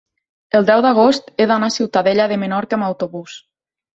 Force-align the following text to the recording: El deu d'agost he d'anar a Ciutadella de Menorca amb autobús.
El 0.59 0.63
deu 0.69 0.79
d'agost 0.85 1.29
he 1.35 1.45
d'anar 1.51 1.69
a 1.71 1.75
Ciutadella 1.77 2.27
de 2.33 2.39
Menorca 2.45 2.79
amb 2.79 2.87
autobús. 2.89 3.37